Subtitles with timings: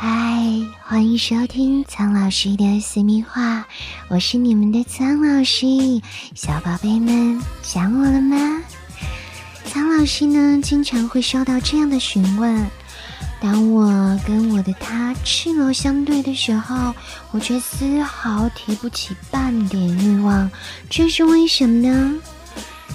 [0.00, 0.08] 嗨，
[0.84, 3.66] 欢迎收听苍老师的私密话，
[4.06, 5.66] 我是你们的苍老师，
[6.36, 8.62] 小宝贝们想我了吗？
[9.64, 12.64] 苍老师呢，经常会收到这样的询问：
[13.40, 16.94] 当我跟我的他赤裸相对的时候，
[17.32, 20.48] 我却丝毫提不起半点欲望，
[20.88, 22.14] 这是为什么呢？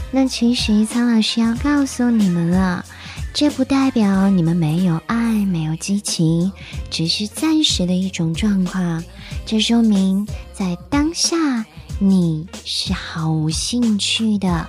[0.09, 2.85] 那其实苍老师要告诉你们了。
[3.33, 6.51] 这不代表你们没有爱、没有激情，
[6.91, 9.03] 只是暂时的一种状况。
[9.43, 11.65] 这说明在当下
[11.97, 14.67] 你是毫无兴趣的。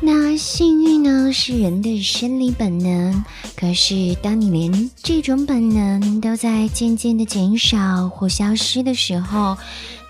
[0.00, 3.24] 那性欲呢，是人的生理本能。
[3.56, 9.56] 可是当你连这种本能都在渐渐的减少或消失的时候，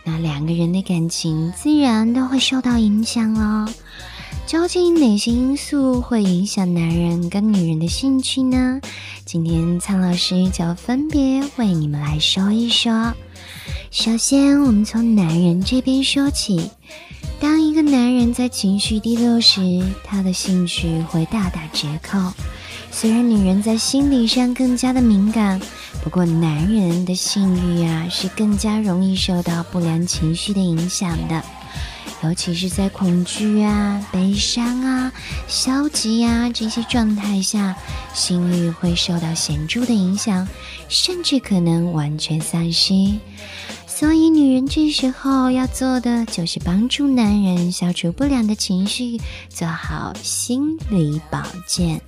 [0.05, 3.71] 那两个人的感情自然都会受到影响了。
[4.49, 8.81] 究竟哪些因素会影响男人跟女人的兴趣呢？
[9.27, 13.13] 今天苍老师就分别为你们来说一说。
[13.91, 16.71] 首先，我们从男人这边说起。
[17.39, 22.19] 当一个男人在情绪低落时，他的兴趣会大打折扣。
[22.91, 25.61] 虽然女人在心理上更加的敏感，
[26.03, 31.45] 不过男人的性欲啊是更加容易受到不良情绪的影响的。
[32.23, 35.13] 尤其是在恐惧啊、悲伤啊、
[35.47, 37.77] 消极呀这些状态下，
[38.15, 40.47] 心率会受到显著的影响，
[40.89, 42.93] 甚至可能完全丧失。
[43.87, 52.01] 所以，女人这时候要做的就是帮助男人消除不良的情绪，做好心理保健。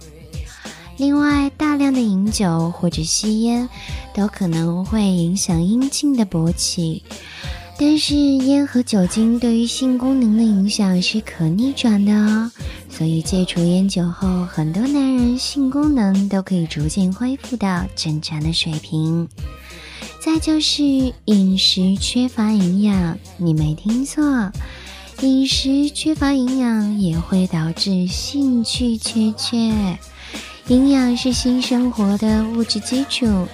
[0.97, 3.69] 另外，大量的饮酒或者吸烟，
[4.15, 7.03] 都可能会影响阴茎的勃起。
[7.83, 12.51] 但是烟和酒精对于性功能的影响是可逆转的哦，
[12.91, 19.27] 所以戒除烟酒后，很多男人性功能都可以逐渐恢复到正常的水平。
[20.21, 20.85] 再就是
[21.25, 24.53] 饮食缺乏营养，你没听错，
[25.23, 29.99] 饮食缺乏营养也会导致兴趣缺缺。
[30.69, 33.49] 营养是新生活的物质基础。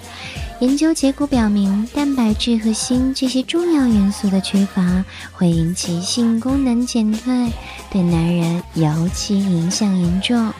[0.60, 7.52] 研究结果表明，蛋白质和锌这些重要元素的缺乏会引起性功能减退，
[7.90, 10.50] 对男人尤其影响严重。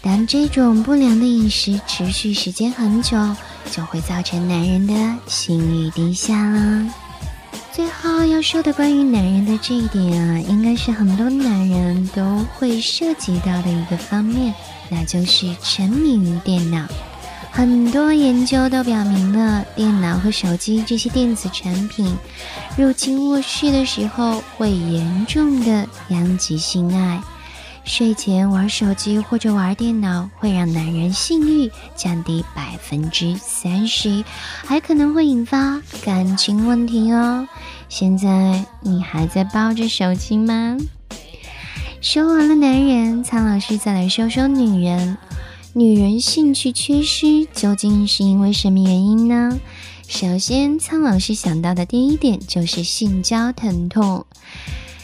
[0.00, 3.16] 当这种不良的饮食持续时间很久，
[3.72, 4.94] 就会造成男人的
[5.26, 6.88] 性欲低下了。
[7.72, 14.54] 最后要说的关于男人的这一点啊，应该是很多男人都会涉及到的一个方面，
[14.88, 16.86] 那就是沉迷于电脑。
[17.56, 22.12] 很多研究都表明了，电脑和手机这些电子产品
[22.76, 27.22] 入侵卧室的时候，会严重的殃及性爱。
[27.84, 34.24] 睡前玩手机或者玩电脑，会让男人性欲降低百分之三十，
[34.66, 37.46] 还可能会引发感情问题哦。
[37.88, 40.76] 现在你还在抱着手机吗？
[42.00, 45.16] 说完了男人，苍老师再来说说女人。
[45.76, 49.58] 女人兴趣缺失究竟是因为什么原因呢？
[50.06, 54.24] 首先，苍老师想到的第一点就是性交疼痛。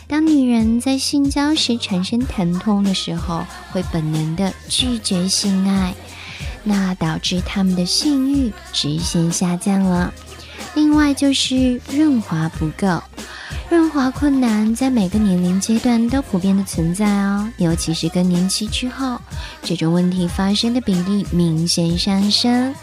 [0.07, 5.93] 当女人在性交时产生疼痛的时候，会本能的拒绝性爱，
[6.63, 10.15] 那导致她们的性欲直线下降了。
[10.77, 13.03] 另外就是润滑不够。
[13.71, 19.17] 润滑困难在每个年龄阶段都普遍的存在哦，尤其是更年期之后，
[19.63, 22.75] 这种问题发生的比例明显上升。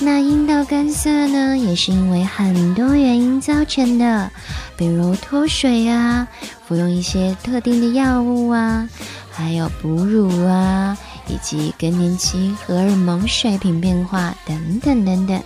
[0.00, 4.32] 那阴道干涩呢，也是因为很多原因造成的，
[4.74, 6.26] 比如脱水啊，
[6.66, 8.88] 服用一些特定的药物啊，
[9.30, 10.96] 还有哺乳啊，
[11.28, 15.42] 以及更年期荷尔蒙水平变化等等等等。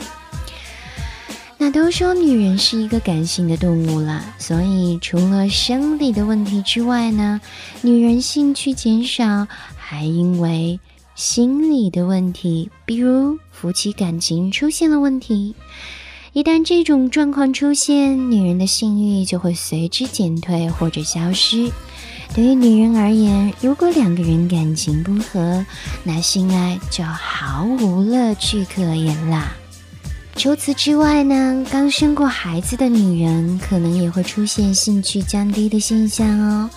[1.62, 7.38] 那都说女人是一个感性的动物了，所以除了生理的问题之外呢，
[7.82, 9.46] 女人兴趣减少
[9.76, 10.80] 还因为
[11.14, 15.54] 心理的问题，比如夫妻感情出现了问题。
[16.32, 21.70] 一旦这种状况出现，女人的性欲就会随之减退或者消失。
[22.34, 25.66] 对于女人而言，如果两个人感情不和，
[26.04, 29.52] 那性爱就毫无乐趣可言啦。
[30.40, 36.70] 除此之外呢，刚生过孩子的女人可能也会出现兴趣降低的现象哦，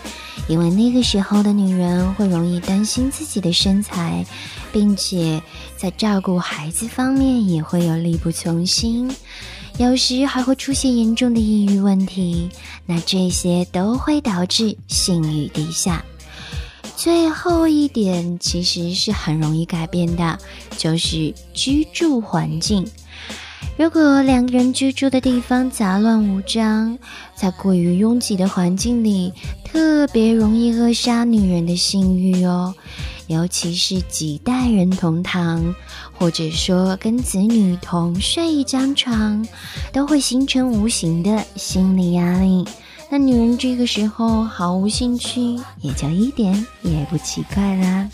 [0.50, 4.25] 因为那个时候的女人会容易担心自己的身材，
[4.74, 5.42] 并且
[5.77, 9.10] 在照顾孩子方面也会有力不从心，
[9.77, 12.50] 有时还会出现严重的抑郁问题，
[12.86, 16.04] 那这些都会导致性欲低下。
[16.98, 20.38] 最后一点其实是很容易改变的，
[20.77, 22.86] 就是居住环境。
[23.77, 26.98] 如果两个人居住的地方杂乱无章，
[27.36, 29.33] 在过于拥挤的环境里，
[29.65, 32.74] 特别容易扼杀女人的性欲哦。
[33.27, 35.74] 尤其是几代人同堂，
[36.19, 39.45] 或者说跟子女同睡一张床，
[39.92, 42.65] 都会形成无形的心理压力。
[43.10, 48.10] 那女人这个时候毫无兴趣，也就一点也不奇怪啦。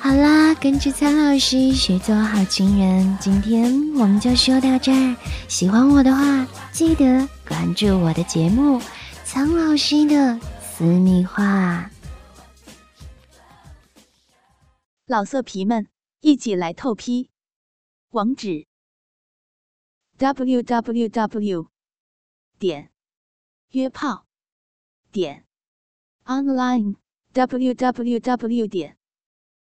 [0.00, 5.16] 好啦，跟着苍老师学做好情人，今天我们就说到这儿。
[5.48, 8.78] 喜欢我的话，记得关注我的节目
[9.24, 11.82] 《苍老师的私密话》。
[15.06, 15.88] 老色皮们，
[16.20, 17.30] 一起来透批！
[18.10, 18.66] 网址
[20.16, 21.66] ：w w w.
[22.58, 22.90] 点
[23.70, 24.26] 约炮
[25.10, 25.44] 点
[26.24, 26.94] online
[27.32, 28.66] w w w.
[28.66, 28.97] 点